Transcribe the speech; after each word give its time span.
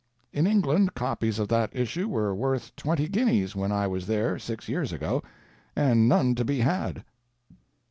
In 0.33 0.47
England 0.47 0.95
copies 0.95 1.37
of 1.37 1.47
that 1.49 1.69
issue 1.75 2.07
were 2.07 2.33
worth 2.33 2.75
twenty 2.75 3.07
guineas 3.07 3.55
when 3.55 3.71
I 3.71 3.85
was 3.85 4.07
there 4.07 4.39
six 4.39 4.67
years 4.67 4.91
ago, 4.91 5.21
and 5.75 6.09
none 6.09 6.33
to 6.33 6.43
be 6.43 6.61
had." 6.61 7.03